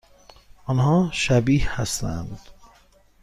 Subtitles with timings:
[0.65, 2.39] آنها شبیه هستند؟